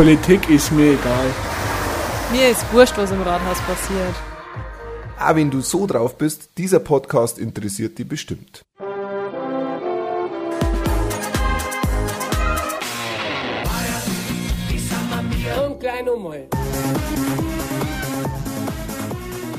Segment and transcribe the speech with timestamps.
[0.00, 1.26] Politik ist mir egal.
[2.32, 4.14] Mir ist wurscht, was im Rathaus passiert.
[5.18, 8.62] Ah, wenn du so drauf bist, dieser Podcast interessiert dich bestimmt.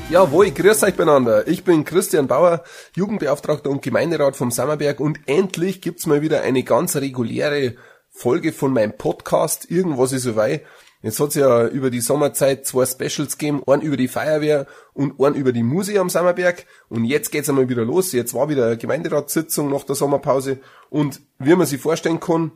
[0.09, 1.47] Jawohl, grüß euch beieinander.
[1.47, 2.63] Ich bin Christian Bauer,
[2.95, 7.75] Jugendbeauftragter und Gemeinderat vom Sammerberg und endlich gibt's mal wieder eine ganz reguläre
[8.21, 9.71] Folge von meinem Podcast.
[9.71, 10.63] Irgendwas ist soweit.
[11.01, 15.33] Jetzt hat's ja über die Sommerzeit zwei Specials gegeben, einen über die Feuerwehr und einen
[15.33, 16.67] über die Musik am Sammerberg.
[16.87, 18.11] Und jetzt geht's einmal wieder los.
[18.11, 20.59] Jetzt war wieder eine Gemeinderatssitzung nach der Sommerpause.
[20.91, 22.51] Und wie man sich vorstellen kann,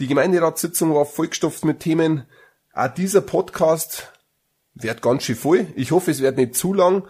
[0.00, 2.24] die Gemeinderatssitzung war vollgestopft mit Themen.
[2.72, 4.12] Auch dieser Podcast
[4.74, 5.68] wird ganz schön voll.
[5.76, 7.04] Ich hoffe, es wird nicht zu lang,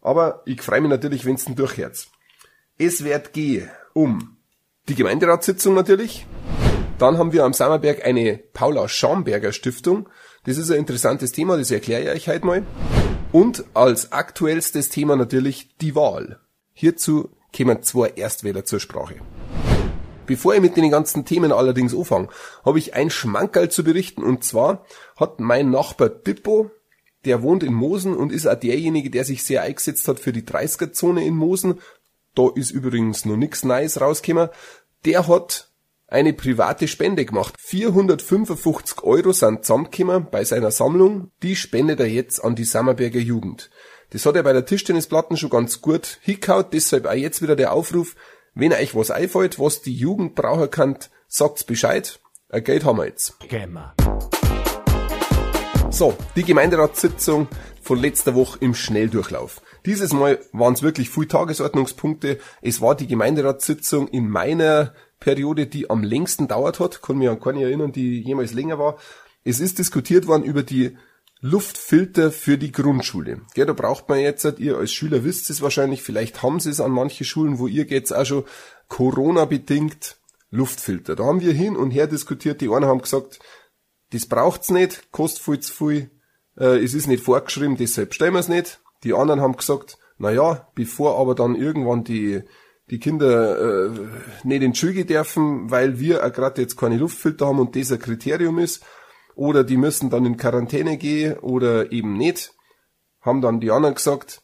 [0.00, 2.06] aber ich freue mich natürlich, wenn es denn durchhört.
[2.78, 4.36] Es wird gehen um
[4.88, 6.24] die Gemeinderatssitzung natürlich.
[6.98, 10.08] Dann haben wir am Sammerberg eine Paula Schamberger Stiftung.
[10.44, 12.62] Das ist ein interessantes Thema, das erkläre ich euch heute mal.
[13.30, 16.40] Und als aktuellstes Thema natürlich die Wahl.
[16.74, 19.16] Hierzu kämen zwei Erstwähler zur Sprache.
[20.26, 22.28] Bevor ich mit den ganzen Themen allerdings anfange,
[22.64, 24.22] habe ich ein Schmankerl zu berichten.
[24.22, 24.84] Und zwar
[25.16, 26.70] hat mein Nachbar Dippo
[27.24, 30.42] der wohnt in Mosen und ist auch derjenige, der sich sehr eingesetzt hat für die
[30.42, 31.80] 30er-Zone in Mosen.
[32.34, 34.48] Da ist übrigens noch nix Neues rausgekommen.
[35.04, 35.67] Der hat
[36.08, 37.54] eine private Spende gemacht.
[37.58, 41.30] 455 Euro sind zusammengekommen bei seiner Sammlung.
[41.42, 43.70] Die spendet er jetzt an die Sammerberger Jugend.
[44.10, 47.74] Das hat er bei der Tischtennisplatten schon ganz gut hingehaut, deshalb auch jetzt wieder der
[47.74, 48.16] Aufruf,
[48.54, 50.96] wenn euch was einfällt, was die Jugend brauchen kann,
[51.28, 52.18] sagt's Bescheid.
[52.48, 53.38] Ein Geld haben wir jetzt.
[53.40, 53.94] Gamer.
[55.90, 57.48] So, die Gemeinderatssitzung
[57.82, 59.60] von letzter Woche im Schnelldurchlauf.
[59.84, 62.38] Dieses Mal waren es wirklich viele Tagesordnungspunkte.
[62.62, 67.02] Es war die Gemeinderatssitzung in meiner Periode, die am längsten dauert hat.
[67.02, 68.98] Kann mich an keine erinnern, die jemals länger war.
[69.44, 70.96] Es ist diskutiert worden über die
[71.40, 73.42] Luftfilter für die Grundschule.
[73.54, 76.80] Ja, da braucht man jetzt, ihr als Schüler wisst es wahrscheinlich, vielleicht haben sie es
[76.80, 78.44] an manche Schulen, wo ihr geht's auch schon
[78.88, 80.16] Corona-bedingt
[80.50, 81.14] Luftfilter.
[81.14, 82.60] Da haben wir hin und her diskutiert.
[82.60, 83.38] Die einen haben gesagt,
[84.10, 86.10] das braucht's nicht, kostet viel zu viel,
[86.56, 88.80] äh, es ist nicht vorgeschrieben, deshalb stellen wir's nicht.
[89.04, 92.42] Die anderen haben gesagt, na ja, bevor aber dann irgendwann die
[92.90, 93.90] die Kinder äh,
[94.44, 97.98] nicht in die dürfen, weil wir auch gerade jetzt keine Luftfilter haben und das ein
[97.98, 98.84] Kriterium ist,
[99.34, 102.54] oder die müssen dann in Quarantäne gehen oder eben nicht,
[103.20, 104.42] haben dann die anderen gesagt,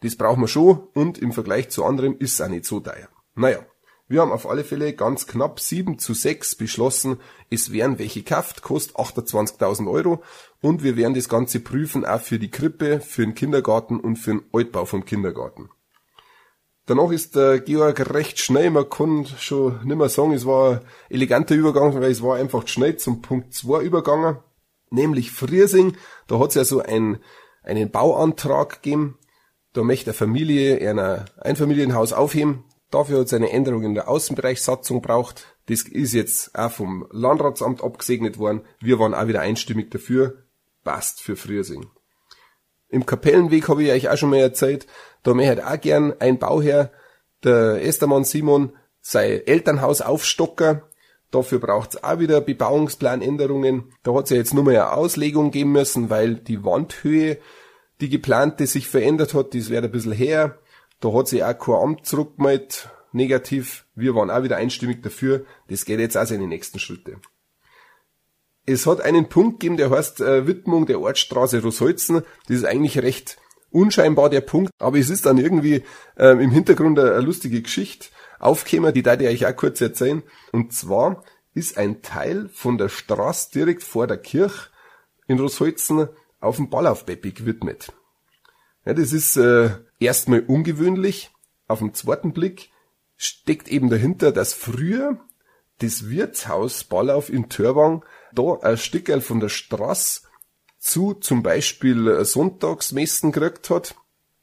[0.00, 3.08] das brauchen wir schon und im Vergleich zu anderem ist es auch nicht so teuer.
[3.34, 3.66] Naja,
[4.06, 7.18] wir haben auf alle Fälle ganz knapp 7 zu 6 beschlossen,
[7.50, 10.22] es werden welche gekauft, kostet 28.000 Euro
[10.60, 14.30] und wir werden das Ganze prüfen auch für die Krippe, für den Kindergarten und für
[14.30, 15.68] den Altbau vom Kindergarten.
[16.88, 21.54] Danach ist der Georg recht schnell, man kann schon nimmer sagen, es war ein eleganter
[21.54, 24.38] Übergang, weil es war einfach schnell zum Punkt 2 übergangen,
[24.90, 27.18] nämlich Friesing, da hat es ja so ein,
[27.62, 29.18] einen Bauantrag gegeben,
[29.74, 30.98] da möchte eine Familie ein
[31.38, 35.58] Einfamilienhaus aufheben, Dafür hat es eine Änderung in der Außenbereichssatzung braucht.
[35.66, 38.62] Das ist jetzt auch vom Landratsamt abgesegnet worden.
[38.80, 40.44] Wir waren auch wieder einstimmig dafür.
[40.84, 41.90] Passt für Frühsing.
[42.88, 44.86] Im Kapellenweg habe ich euch auch schon mal erzählt,
[45.22, 46.90] da möchte auch gern ein Bauherr,
[47.44, 50.82] der Estermann Simon, sein Elternhaus aufstocken.
[51.30, 53.92] Dafür braucht es auch wieder Bebauungsplanänderungen.
[54.02, 57.38] Da hat es ja jetzt nur mal eine Auslegung geben müssen, weil die Wandhöhe,
[58.00, 59.54] die geplante, sich verändert hat.
[59.54, 60.58] Das wäre ein bisschen her.
[61.00, 63.84] Da hat sich auch kein Amt zurückgemeldet, negativ.
[63.94, 65.44] Wir waren auch wieder einstimmig dafür.
[65.68, 67.18] Das geht jetzt also in die nächsten Schritte.
[68.68, 72.22] Es hat einen Punkt gegeben, der heißt äh, Widmung der Ortsstraße Rosolzen.
[72.48, 73.38] Das ist eigentlich recht
[73.70, 75.84] unscheinbar der Punkt, aber es ist dann irgendwie
[76.18, 78.08] äh, im Hintergrund eine, eine lustige Geschichte
[78.38, 80.22] aufgekommen, die darf ich euch auch kurz erzählen.
[80.52, 81.24] Und zwar
[81.54, 84.68] ist ein Teil von der Straße direkt vor der Kirche
[85.28, 87.94] in Rosolzen auf dem Ballaufbeppig gewidmet.
[88.84, 91.30] Ja, das ist äh, erstmal ungewöhnlich.
[91.68, 92.68] Auf den zweiten Blick
[93.16, 95.18] steckt eben dahinter, dass früher
[95.78, 100.22] das Wirtshaus Ballauf in Törwang da ein Stückel von der Straße
[100.78, 103.94] zu zum Beispiel äh, Sonntagsmessen gekriegt hat.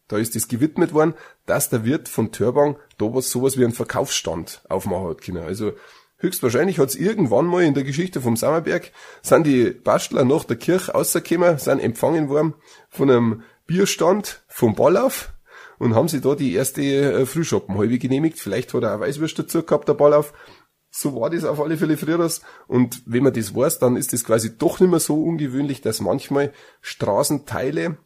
[0.08, 1.16] Da ist das gewidmet worden,
[1.46, 5.44] dass der Wirt von Törbang da was sowas wie einen Verkaufsstand aufmachen hat können.
[5.44, 5.74] Also
[6.18, 10.58] höchstwahrscheinlich hat es irgendwann mal in der Geschichte vom Sammerberg, sind die Bastler nach der
[10.58, 12.54] Kirche rausgekommen, sind empfangen worden
[12.90, 15.34] von einem Bierstand vom Ballauf
[15.80, 18.40] und haben sie da die erste äh, Frühschoppenhalbe genehmigt.
[18.40, 20.34] Vielleicht hat er auch Weißwürst dazu gehabt, der Ballauf.
[20.98, 22.30] So war das auf alle Fälle früher.
[22.68, 26.00] Und wenn man das weiß, dann ist das quasi doch nicht mehr so ungewöhnlich, dass
[26.00, 27.98] manchmal Straßenteile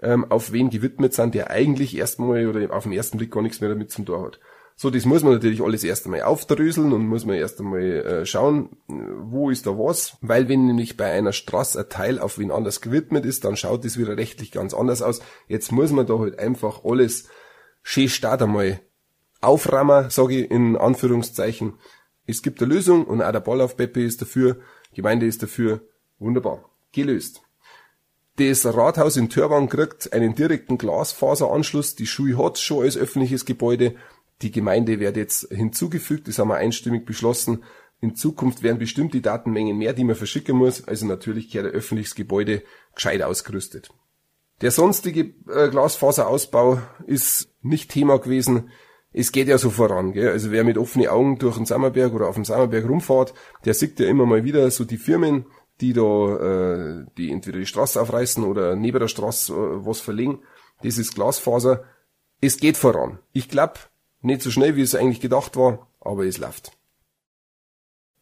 [0.00, 3.60] ähm, auf wen gewidmet sind, der eigentlich erstmal oder auf den ersten Blick gar nichts
[3.60, 4.38] mehr damit zum Tor hat.
[4.76, 8.26] So, das muss man natürlich alles erst einmal aufdröseln und muss man erst einmal äh,
[8.26, 10.16] schauen, wo ist da was.
[10.20, 13.84] Weil wenn nämlich bei einer Straße ein Teil auf wen anders gewidmet ist, dann schaut
[13.84, 15.20] das wieder rechtlich ganz anders aus.
[15.48, 17.28] Jetzt muss man da halt einfach alles
[17.82, 18.78] schön start einmal
[19.40, 21.74] auframmen, sage ich in Anführungszeichen.
[22.26, 24.58] Es gibt eine Lösung und auch der Ball auf Beppe ist dafür,
[24.94, 25.80] Gemeinde ist dafür.
[26.18, 26.70] Wunderbar.
[26.92, 27.42] Gelöst.
[28.36, 31.94] Das Rathaus in Törwang kriegt einen direkten Glasfaseranschluss.
[31.94, 33.94] Die Schule hat schon als öffentliches Gebäude.
[34.42, 36.28] Die Gemeinde wird jetzt hinzugefügt.
[36.28, 37.64] Das haben wir einstimmig beschlossen.
[38.00, 40.84] In Zukunft werden bestimmt die Datenmengen mehr, die man verschicken muss.
[40.84, 42.62] Also natürlich gehört ein öffentliches Gebäude
[42.94, 43.90] gescheit ausgerüstet.
[44.60, 48.70] Der sonstige äh, Glasfaserausbau ist nicht Thema gewesen.
[49.18, 50.12] Es geht ja so voran.
[50.12, 50.28] Gell?
[50.28, 53.32] Also wer mit offenen Augen durch den Sammerberg oder auf dem Sammerberg rumfährt,
[53.64, 55.46] der sieht ja immer mal wieder so die Firmen,
[55.80, 60.40] die da, äh, die entweder die Straße aufreißen oder neben der Straße äh, was verlegen.
[60.82, 61.84] Das ist Glasfaser.
[62.42, 63.18] Es geht voran.
[63.32, 63.80] Ich glaube,
[64.20, 66.72] nicht so schnell, wie es eigentlich gedacht war, aber es läuft.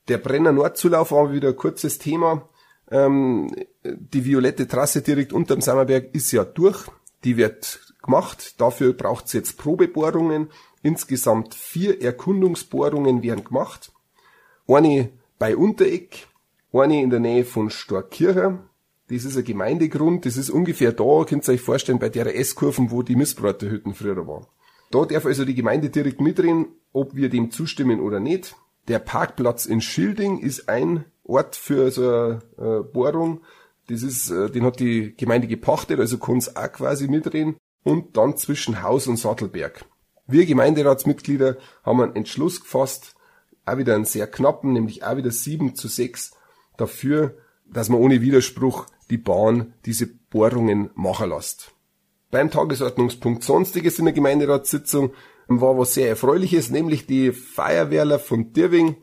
[0.07, 2.49] Der Brenner Nordzulauf war wieder ein kurzes Thema.
[2.89, 3.51] Ähm,
[3.83, 6.87] die violette Trasse direkt unterm Sammerberg ist ja durch.
[7.25, 8.61] Die wird gemacht.
[8.61, 10.51] Dafür braucht es jetzt Probebohrungen.
[10.85, 13.91] Insgesamt vier Erkundungsbohrungen werden gemacht.
[14.69, 15.09] Eine
[15.39, 16.29] bei Untereck,
[16.75, 18.69] eine in der Nähe von Storkircher.
[19.09, 22.91] Das ist ein Gemeindegrund, das ist ungefähr da, könnt ihr euch vorstellen, bei der S-Kurven,
[22.91, 24.47] wo die Missbraterhütten früher waren.
[24.91, 28.55] Da darf also die Gemeinde direkt mitreden, ob wir dem zustimmen oder nicht.
[28.87, 33.41] Der Parkplatz in Schilding ist ein Ort für so eine äh, Bohrung.
[33.89, 37.57] Das ist, äh, den hat die Gemeinde gepachtet, also kann es auch quasi mitreden.
[37.85, 39.87] Und dann zwischen Haus und Sattelberg.
[40.27, 43.15] Wir Gemeinderatsmitglieder haben einen Entschluss gefasst,
[43.67, 46.33] auch wieder einen sehr knappen, nämlich auch wieder 7 zu 6
[46.77, 47.37] dafür,
[47.67, 51.73] dass man ohne Widerspruch die Bahn diese Bohrungen machen lässt.
[52.31, 55.13] Beim Tagesordnungspunkt Sonstiges in der Gemeinderatssitzung
[55.47, 58.97] war was sehr Erfreuliches, nämlich die Feuerwehrler von Dirwing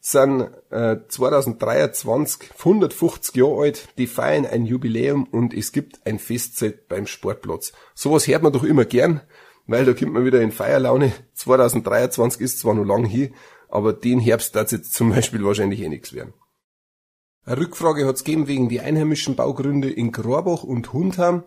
[0.00, 6.88] sind äh, 2023 150 Jahre alt, die feiern ein Jubiläum und es gibt ein Festzelt
[6.88, 7.72] beim Sportplatz.
[7.94, 9.20] Sowas hört man doch immer gern,
[9.68, 11.12] weil da kommt man wieder in Feierlaune.
[11.34, 13.30] 2023 ist zwar noch lang hier,
[13.68, 16.34] aber den Herbst darf jetzt zum Beispiel wahrscheinlich eh nichts werden.
[17.44, 21.44] Eine Rückfrage hat es gegeben wegen die einheimischen Baugründe in Grorbach und Hundham.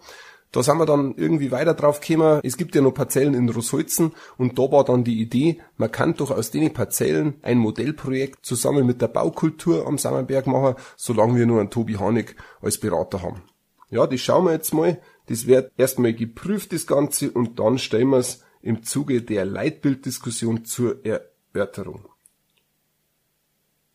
[0.52, 2.42] Da sind wir dann irgendwie weiter drauf gekommen.
[2.44, 6.16] Es gibt ja noch Parzellen in Rossholzen und da war dann die Idee, man kann
[6.16, 11.46] doch aus den Parzellen ein Modellprojekt zusammen mit der Baukultur am Sammerberg machen, solange wir
[11.46, 13.44] nur einen Tobi Hanig als Berater haben.
[13.90, 15.00] Ja, das schauen wir jetzt mal.
[15.32, 20.66] Das wird erstmal geprüft, das Ganze, und dann stellen wir es im Zuge der Leitbilddiskussion
[20.66, 22.04] zur Erörterung.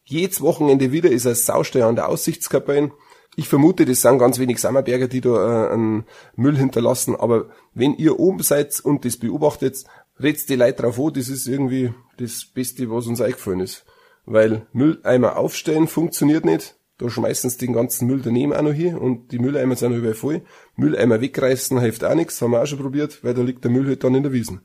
[0.06, 2.91] Jedes Wochenende wieder ist ein Sausteuer an der Aussichtskapelle.
[3.37, 6.06] Ich vermute, das sind ganz wenig Sammerberger, die da äh, einen
[6.37, 9.85] Müll hinterlassen, aber wenn ihr oben seid und das beobachtet,
[10.19, 13.85] redet die Leute drauf an, das ist irgendwie das Beste, was uns eingefallen ist.
[14.25, 16.77] Weil Mülleimer aufstellen funktioniert nicht.
[16.99, 20.15] Da schmeißen sie den ganzen Müll daneben auch noch hier und die Mülleimer sind überall
[20.15, 20.43] voll.
[20.77, 23.87] Mülleimer wegreißen hilft auch nichts, haben wir auch schon probiert, weil da liegt der Müll
[23.87, 24.63] halt dann in der Wiesen.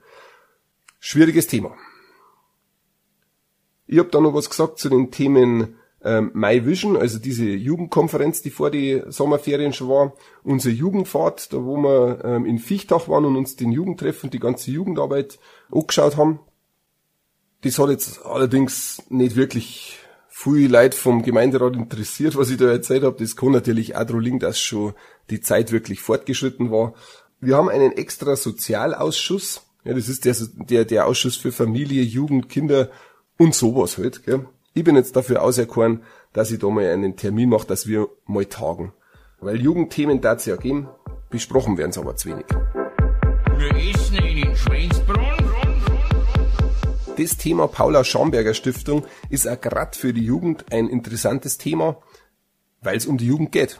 [0.99, 1.75] Schwieriges Thema.
[3.87, 8.41] Ich habe da noch was gesagt zu den Themen ähm, My Vision, also diese Jugendkonferenz,
[8.41, 10.13] die vor die Sommerferien schon war,
[10.43, 14.71] unsere Jugendfahrt, da wo wir ähm, in Fichtach waren und uns den Jugendtreffen, die ganze
[14.71, 15.39] Jugendarbeit
[15.71, 16.39] angeschaut haben.
[17.61, 19.99] Das hat jetzt allerdings nicht wirklich
[20.43, 23.17] viel Leid vom Gemeinderat interessiert, was ich da erzählt habe.
[23.19, 24.93] Das kann natürlich auch daran liegen, dass schon
[25.29, 26.93] die Zeit wirklich fortgeschritten war.
[27.39, 29.67] Wir haben einen extra Sozialausschuss.
[29.83, 30.35] Ja, das ist der,
[30.69, 32.89] der, der Ausschuss für Familie, Jugend, Kinder
[33.37, 34.25] und sowas halt.
[34.25, 34.45] Gell.
[34.73, 38.45] Ich bin jetzt dafür auserkoren, dass ich da mal einen Termin mache, dass wir mal
[38.45, 38.93] tagen.
[39.39, 40.87] Weil Jugendthemen da es ja geben,
[41.29, 42.45] besprochen werden es aber zu wenig.
[47.21, 52.01] Das Thema Paula Schamberger Stiftung ist auch gerade für die Jugend ein interessantes Thema,
[52.81, 53.79] weil es um die Jugend geht.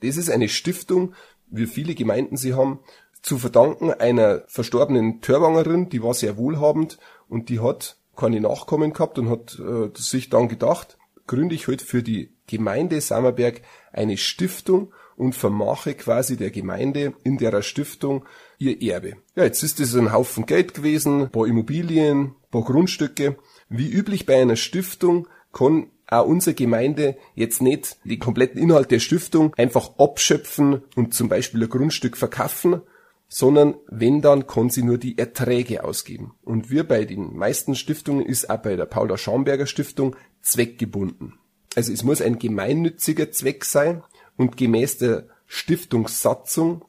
[0.00, 1.12] Das ist eine Stiftung,
[1.50, 2.78] wie viele Gemeinden sie haben,
[3.20, 9.18] zu verdanken einer verstorbenen Törwangerin, die war sehr wohlhabend und die hat keine Nachkommen gehabt
[9.18, 13.60] und hat äh, sich dann gedacht, gründe ich heute halt für die Gemeinde Sammerberg
[13.92, 18.24] eine Stiftung und vermache quasi der Gemeinde in der Stiftung
[18.56, 19.16] ihr Erbe.
[19.36, 23.36] Ja, jetzt ist es ein Haufen Geld gewesen, paar Immobilien, paar Grundstücke.
[23.68, 28.98] Wie üblich bei einer Stiftung kann auch unsere Gemeinde jetzt nicht den kompletten Inhalt der
[28.98, 32.80] Stiftung einfach abschöpfen und zum Beispiel ein Grundstück verkaufen,
[33.28, 36.32] sondern wenn dann kann sie nur die Erträge ausgeben.
[36.42, 41.34] Und wir bei den meisten Stiftungen ist auch bei der Paula Schaumberger Stiftung zweckgebunden.
[41.76, 44.02] Also es muss ein gemeinnütziger Zweck sein
[44.36, 46.84] und gemäß der Stiftungssatzung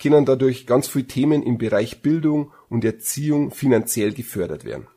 [0.00, 4.88] können dadurch ganz viele Themen im Bereich Bildung und Erziehung finanziell gefördert werden.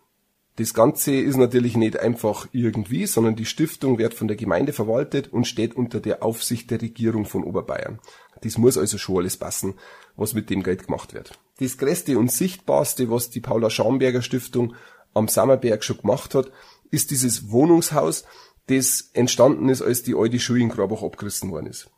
[0.59, 5.31] Das Ganze ist natürlich nicht einfach irgendwie, sondern die Stiftung wird von der Gemeinde verwaltet
[5.31, 8.01] und steht unter der Aufsicht der Regierung von Oberbayern.
[8.41, 9.75] Das muss also schon alles passen,
[10.17, 11.39] was mit dem Geld gemacht wird.
[11.61, 14.75] Das größte und sichtbarste, was die Paula Schaumberger Stiftung
[15.13, 16.51] am Sammerberg schon gemacht hat,
[16.91, 18.25] ist dieses Wohnungshaus,
[18.67, 21.89] das entstanden ist, als die alte Schule in Grabach abgerissen worden ist.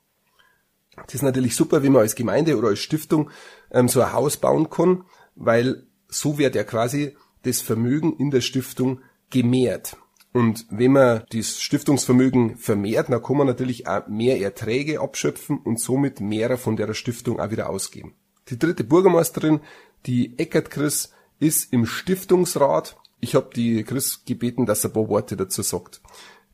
[1.07, 3.31] Das ist natürlich super, wenn man als Gemeinde oder als Stiftung
[3.71, 5.03] ähm, so ein Haus bauen kann,
[5.33, 9.97] weil so wird ja quasi das Vermögen in der Stiftung gemehrt.
[10.33, 15.79] Und wenn man das Stiftungsvermögen vermehrt, dann kann man natürlich auch mehr Erträge abschöpfen und
[15.79, 18.13] somit mehrer von der Stiftung auch wieder ausgeben.
[18.49, 19.59] Die dritte Bürgermeisterin,
[20.05, 22.97] die Eckert Chris, ist im Stiftungsrat.
[23.19, 26.01] Ich habe die Chris gebeten, dass er ein paar Worte dazu sagt.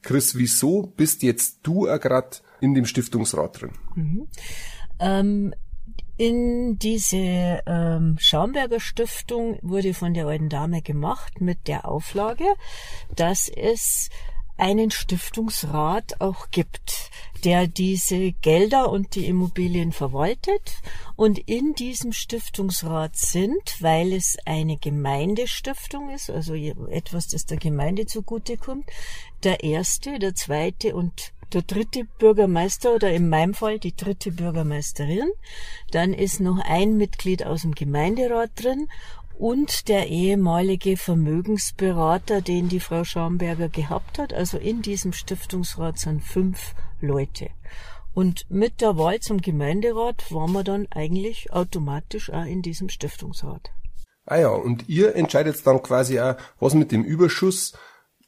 [0.02, 3.72] Chris, wieso bist jetzt du gerade in dem Stiftungsrat drin?
[3.96, 4.28] Mhm.
[5.00, 5.54] Ähm,
[6.18, 12.46] in diese ähm, Schaumberger Stiftung wurde von der alten Dame gemacht mit der Auflage,
[13.16, 14.10] dass es
[14.58, 17.12] einen Stiftungsrat auch gibt,
[17.44, 20.82] der diese Gelder und die Immobilien verwaltet.
[21.16, 28.08] Und in diesem Stiftungsrat sind, weil es eine Gemeindestiftung ist, also etwas, das der Gemeinde
[28.08, 28.86] zugutekommt,
[29.44, 35.32] der erste, der zweite und der dritte Bürgermeister oder in meinem Fall die dritte Bürgermeisterin.
[35.92, 38.88] Dann ist noch ein Mitglied aus dem Gemeinderat drin
[39.38, 44.34] und der ehemalige Vermögensberater, den die Frau Schaumberger gehabt hat.
[44.34, 47.50] Also in diesem Stiftungsrat sind fünf Leute.
[48.14, 53.70] Und mit der Wahl zum Gemeinderat waren wir dann eigentlich automatisch auch in diesem Stiftungsrat.
[54.26, 57.74] Ah ja, und ihr entscheidet dann quasi auch, was mit dem Überschuss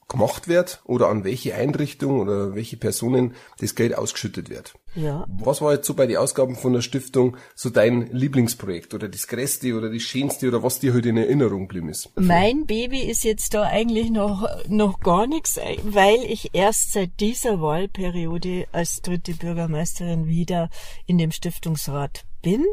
[0.09, 4.73] gemacht wird oder an welche Einrichtung oder welche Personen das Geld ausgeschüttet wird.
[4.95, 5.25] Ja.
[5.27, 9.27] Was war jetzt so bei den Ausgaben von der Stiftung so dein Lieblingsprojekt oder das
[9.27, 12.09] größte oder das schönste oder was dir heute halt in Erinnerung geblieben ist?
[12.15, 17.61] Mein Baby ist jetzt da eigentlich noch, noch gar nichts, weil ich erst seit dieser
[17.61, 20.69] Wahlperiode als dritte Bürgermeisterin wieder
[21.05, 22.65] in dem Stiftungsrat bin,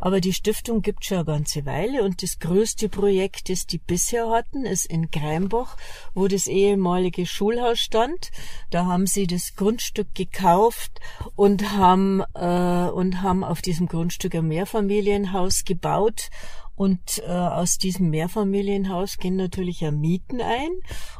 [0.00, 4.30] aber die Stiftung gibt schon eine ganze Weile und das größte Projekt, das die bisher
[4.30, 5.76] hatten, ist in Greimbach,
[6.14, 8.30] wo das ehemalige Schulhaus stand.
[8.70, 11.00] Da haben sie das Grundstück gekauft
[11.36, 16.30] und haben äh, und haben auf diesem Grundstück ein Mehrfamilienhaus gebaut
[16.76, 20.70] und äh, aus diesem Mehrfamilienhaus gehen natürlich ja Mieten ein.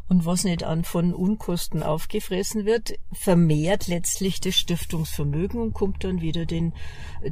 [0.09, 6.21] Und was nicht an von Unkosten aufgefressen wird, vermehrt letztlich das Stiftungsvermögen und kommt dann
[6.21, 6.75] wieder den,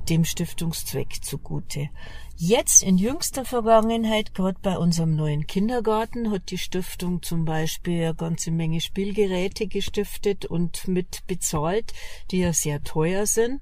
[0.08, 1.90] dem Stiftungszweck zugute.
[2.36, 8.14] Jetzt in jüngster Vergangenheit, gerade bei unserem neuen Kindergarten, hat die Stiftung zum Beispiel eine
[8.14, 11.92] ganze Menge Spielgeräte gestiftet und mit bezahlt,
[12.30, 13.60] die ja sehr teuer sind.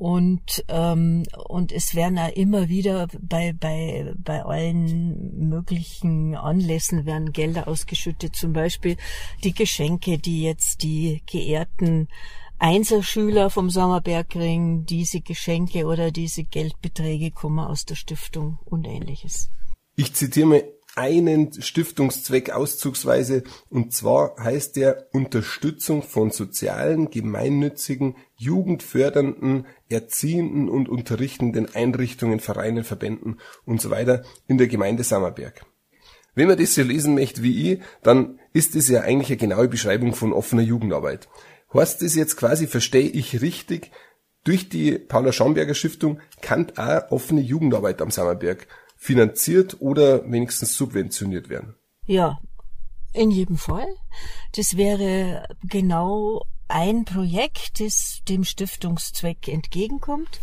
[0.00, 7.32] Und, ähm, und es werden auch immer wieder bei, bei, bei allen möglichen Anlässen werden
[7.32, 8.34] Gelder ausgeschüttet.
[8.34, 8.96] Zum Beispiel
[9.44, 12.08] die Geschenke, die jetzt die geehrten
[12.58, 19.50] Einserschüler vom Sommerberg kriegen, diese Geschenke oder diese Geldbeträge kommen aus der Stiftung und ähnliches.
[19.96, 20.64] Ich zitiere mal
[21.00, 31.74] einen Stiftungszweck auszugsweise, und zwar heißt der Unterstützung von sozialen, gemeinnützigen, jugendfördernden, erziehenden und unterrichtenden
[31.74, 35.64] Einrichtungen, Vereinen, Verbänden und so weiter in der Gemeinde Sammerberg.
[36.34, 39.68] Wenn man das so lesen möchte wie ich, dann ist das ja eigentlich eine genaue
[39.68, 41.28] Beschreibung von offener Jugendarbeit.
[41.72, 43.90] Heißt das jetzt quasi, verstehe ich richtig,
[44.44, 48.66] durch die Paula Schaumberger Stiftung kann auch offene Jugendarbeit am Sammerberg
[49.00, 51.74] finanziert oder wenigstens subventioniert werden.
[52.04, 52.38] Ja,
[53.14, 53.88] in jedem Fall.
[54.54, 60.38] Das wäre genau ein Projekt, das dem Stiftungszweck entgegenkommt.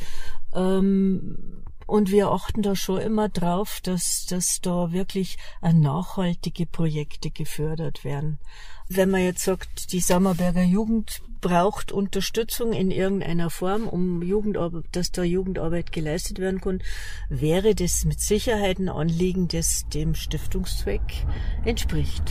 [0.55, 8.03] Ähm, und wir achten da schon immer drauf, dass, dass da wirklich nachhaltige Projekte gefördert
[8.03, 8.39] werden.
[8.89, 15.12] Wenn man jetzt sagt, die Sammerberger Jugend braucht Unterstützung in irgendeiner Form, um Jugendarbeit, dass
[15.12, 16.82] da Jugendarbeit geleistet werden kann,
[17.29, 21.25] wäre das mit Sicherheit ein Anliegen, das dem Stiftungszweck
[21.65, 22.24] entspricht.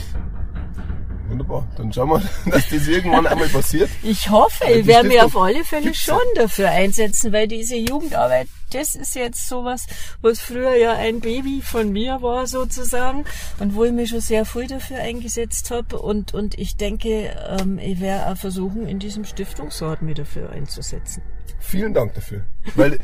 [1.29, 1.67] Wunderbar.
[1.77, 2.21] Dann schauen wir,
[2.51, 3.89] dass das irgendwann einmal passiert.
[4.03, 8.95] Ich hoffe, ich werde mich auf alle Fälle schon dafür einsetzen, weil diese Jugendarbeit, das
[8.95, 9.87] ist jetzt sowas,
[10.21, 13.25] was früher ja ein Baby von mir war sozusagen
[13.59, 17.79] und wo ich mich schon sehr früh dafür eingesetzt habe und, und ich denke, ähm,
[17.79, 21.21] ich werde auch versuchen, in diesem Stiftungsrat mich dafür einzusetzen.
[21.59, 22.45] Vielen Dank dafür.
[22.75, 22.99] Weil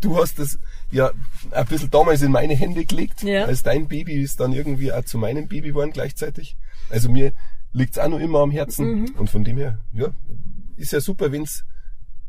[0.00, 0.58] du hast das
[0.90, 1.10] ja
[1.50, 3.44] ein bisschen damals in meine Hände gelegt, ja.
[3.44, 6.56] als dein Baby ist dann irgendwie auch zu meinem Baby geworden gleichzeitig.
[6.90, 7.32] Also mir
[7.72, 9.02] liegt's auch noch immer am Herzen.
[9.02, 9.14] Mhm.
[9.16, 10.08] Und von dem her, ja,
[10.76, 11.64] ist ja super, wenn's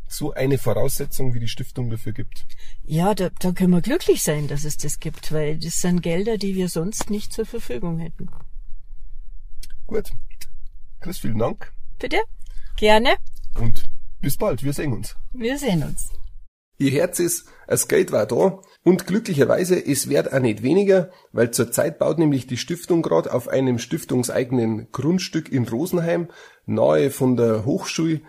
[0.09, 2.45] so eine Voraussetzung wie die Stiftung dafür gibt.
[2.83, 6.37] Ja, da, da können wir glücklich sein, dass es das gibt, weil das sind Gelder,
[6.37, 8.29] die wir sonst nicht zur Verfügung hätten.
[9.87, 10.11] Gut.
[10.99, 11.71] Chris, vielen Dank.
[11.99, 12.19] Bitte?
[12.77, 13.15] Gerne.
[13.55, 13.89] Und
[14.21, 14.63] bis bald.
[14.63, 15.15] Wir sehen uns.
[15.31, 16.09] Wir sehen uns.
[16.77, 21.51] Ihr Herz ist, das Geld war da und glücklicherweise, es wird auch nicht weniger, weil
[21.51, 26.29] zurzeit baut nämlich die Stiftung gerade auf einem stiftungseigenen Grundstück in Rosenheim,
[26.65, 28.21] nahe von der Hochschule,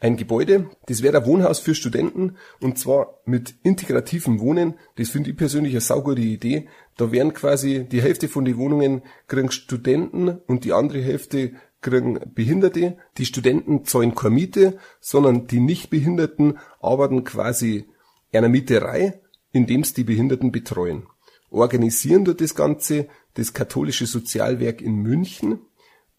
[0.00, 0.70] ein Gebäude.
[0.86, 4.74] Das wäre ein Wohnhaus für Studenten und zwar mit integrativem Wohnen.
[4.96, 6.68] Das finde ich persönlich eine saugute Idee.
[6.96, 12.20] Da werden quasi die Hälfte von den Wohnungen kriegen Studenten und die andere Hälfte kriegen
[12.34, 12.96] Behinderte.
[13.18, 17.88] Die Studenten zahlen keine Miete, sondern die Nichtbehinderten arbeiten quasi
[18.32, 19.20] einer Mieterei,
[19.52, 21.06] indem sie die Behinderten betreuen.
[21.50, 25.60] Organisieren dort das Ganze das katholische Sozialwerk in München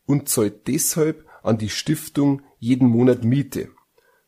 [0.06, 3.70] und zahlt deshalb an die Stiftung jeden Monat Miete.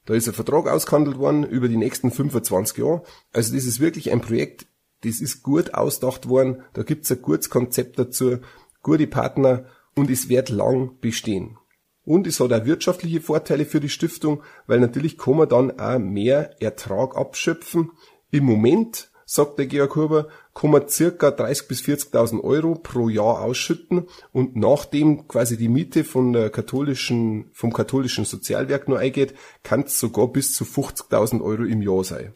[0.05, 3.03] Da ist ein Vertrag ausgehandelt worden über die nächsten 25 Jahre.
[3.31, 4.65] Also das ist wirklich ein Projekt,
[5.03, 6.63] das ist gut ausgedacht worden.
[6.73, 8.39] Da gibt's ein gutes Konzept dazu,
[8.81, 11.57] gute Partner und es wird lang bestehen.
[12.03, 15.99] Und es hat auch wirtschaftliche Vorteile für die Stiftung, weil natürlich kann man dann auch
[15.99, 17.91] mehr Ertrag abschöpfen.
[18.31, 23.41] Im Moment sagt der Georg Huber, kann man circa 30.000 bis 40.000 Euro pro Jahr
[23.43, 29.33] ausschütten und nachdem quasi die Miete von der katholischen, vom katholischen Sozialwerk nur eingeht,
[29.63, 32.33] kann es sogar bis zu 50.000 Euro im Jahr sein.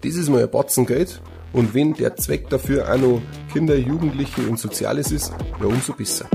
[0.00, 1.20] Das ist mal ein Batzen Geld
[1.52, 3.20] und wenn der Zweck dafür auch noch
[3.52, 6.30] Kinder, Jugendliche und Soziales ist, ja umso besser.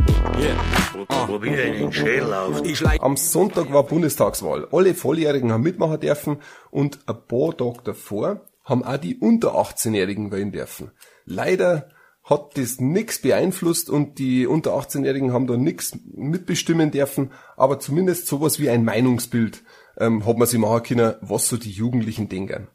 [2.99, 4.67] Am Sonntag war Bundestagswahl.
[4.71, 6.37] Alle Volljährigen haben mitmachen dürfen
[6.69, 8.41] und ein paar Tage davor
[8.71, 10.89] haben auch die unter 18-Jährigen wählen dürfen.
[11.25, 11.89] Leider
[12.23, 18.27] hat das nix beeinflusst und die unter 18-Jährigen haben da nix mitbestimmen dürfen, aber zumindest
[18.27, 19.63] sowas wie ein Meinungsbild
[19.97, 22.67] ähm, hat man sich machen können, was so die Jugendlichen denken.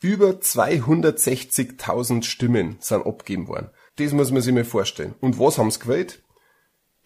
[0.00, 3.70] Über 260.000 Stimmen sind abgegeben worden.
[3.96, 5.14] Das muss man sich mal vorstellen.
[5.20, 6.22] Und was haben sie gewählt?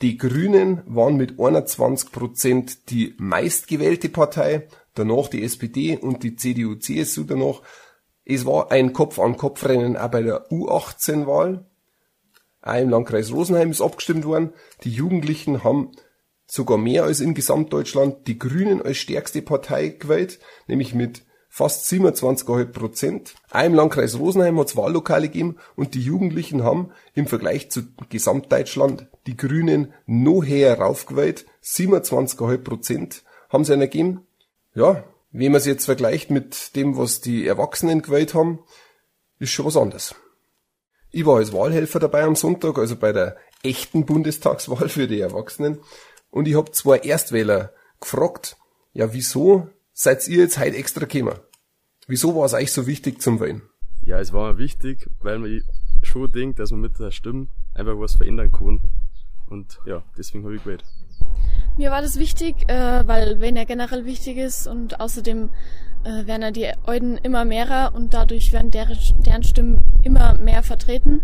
[0.03, 7.25] Die Grünen waren mit 21 Prozent die meistgewählte Partei, danach die SPD und die CDU-CSU
[7.25, 7.63] danach
[8.25, 11.65] es war ein Kopf-an-Kopf-Rennen auch bei der U18-Wahl.
[12.63, 14.53] Auch im Landkreis Rosenheim ist abgestimmt worden.
[14.85, 15.93] Die Jugendlichen haben
[16.47, 22.65] sogar mehr als in Gesamtdeutschland die Grünen als stärkste Partei gewählt, nämlich mit fast 27,5
[22.67, 23.35] Prozent.
[23.51, 27.83] Auch im Landkreis Rosenheim hat es Wahllokale gegeben und die Jugendlichen haben im Vergleich zu
[28.09, 31.47] Gesamtdeutschland die Grünen noch höher raufgewählt.
[31.65, 34.27] 27,5 Prozent haben sie einen gegeben.
[34.75, 38.61] Ja, wenn man es jetzt vergleicht mit dem, was die Erwachsenen gewählt haben,
[39.39, 40.15] ist schon was anderes.
[41.11, 45.81] Ich war als Wahlhelfer dabei am Sonntag, also bei der echten Bundestagswahl für die Erwachsenen.
[46.31, 48.57] Und ich habe zwei Erstwähler gefragt,
[48.93, 51.39] ja, wieso seid ihr jetzt heute extra gekommen?
[52.07, 53.63] Wieso war es euch so wichtig zum Wählen?
[54.03, 55.63] Ja, es war mir wichtig, weil man
[56.03, 58.81] schon denkt, dass man mit der Stimme einfach was verändern kann.
[59.49, 60.85] Und ja, deswegen habe ich gewählt.
[61.81, 65.49] Mir war das wichtig, äh, weil wenn er generell wichtig ist und außerdem
[66.05, 70.63] äh, werden ja die Euden immer mehrer und dadurch werden deren, deren Stimmen immer mehr
[70.63, 71.23] vertreten.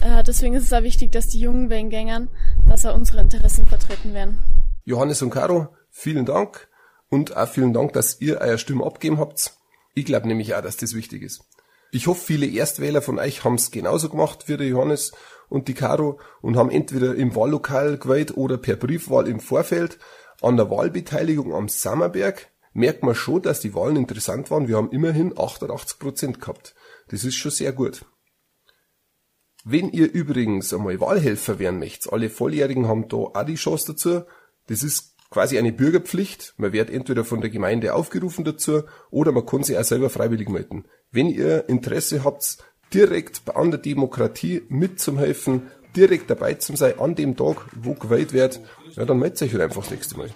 [0.00, 2.30] Äh, deswegen ist es auch wichtig, dass die jungen Wellengängern,
[2.66, 4.38] dass er unsere Interessen vertreten werden.
[4.86, 6.68] Johannes und Caro, vielen Dank
[7.10, 9.52] und auch vielen Dank, dass ihr eure Stimme abgeben habt.
[9.92, 11.44] Ich glaube nämlich auch, dass das wichtig ist.
[11.92, 15.12] Ich hoffe, viele Erstwähler von euch haben es genauso gemacht wie der Johannes
[15.50, 19.98] und die Caro und haben entweder im Wahllokal gewählt oder per Briefwahl im Vorfeld.
[20.40, 24.68] An der Wahlbeteiligung am Sammerberg merkt man schon, dass die Wahlen interessant waren.
[24.68, 26.74] Wir haben immerhin 88 Prozent gehabt.
[27.08, 28.06] Das ist schon sehr gut.
[29.64, 34.22] Wenn ihr übrigens einmal Wahlhelfer werden möchtet, alle Volljährigen haben da auch die Chance dazu.
[34.68, 36.54] Das ist quasi eine Bürgerpflicht.
[36.56, 40.48] Man wird entweder von der Gemeinde aufgerufen dazu oder man kann sich auch selber freiwillig
[40.48, 40.86] melden.
[41.10, 42.58] Wenn ihr Interesse habt,
[42.92, 48.60] direkt an der Demokratie mitzuhelfen, direkt dabei zu sein an dem Tag, wo gewählt wird,
[48.92, 50.30] ja, dann meldet euch halt einfach das nächste Mal.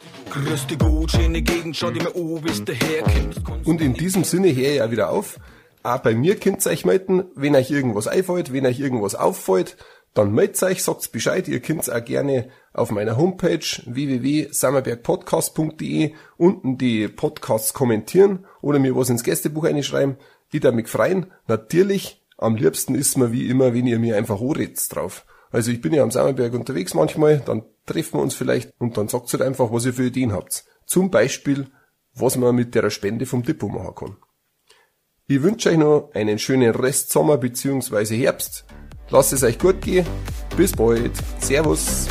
[3.64, 5.38] Und in diesem Sinne höre ich auch wieder auf.
[5.82, 9.76] Auch bei mir könnt ihr euch melden, wenn euch irgendwas einfällt, wenn euch irgendwas auffällt,
[10.14, 11.46] dann meldet euch, sagt's Bescheid.
[11.48, 19.10] Ihr könnt auch gerne auf meiner Homepage www.sammerbergpodcast.de unten die Podcasts kommentieren oder mir was
[19.10, 20.16] ins Gästebuch einschreiben.
[20.52, 21.32] Ich darf mich freuen.
[21.48, 25.24] Natürlich am liebsten ist mir wie immer, wenn ihr mir einfach anredet drauf.
[25.50, 29.08] Also ich bin ja am Sammerberg unterwegs manchmal, dann treffen wir uns vielleicht und dann
[29.08, 30.64] sagt halt einfach, was ihr für Ideen habt.
[30.86, 31.68] Zum Beispiel,
[32.14, 34.16] was man mit der Spende vom Depot machen kann.
[35.26, 38.16] Ich wünsche euch noch einen schönen Restsommer bzw.
[38.16, 38.64] Herbst.
[39.10, 40.06] Lasst es euch gut gehen.
[40.56, 41.12] Bis bald.
[41.40, 42.08] Servus.